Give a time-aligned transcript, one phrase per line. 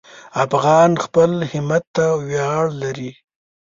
[0.45, 3.11] افغان خپل همت ته ویاړ لري.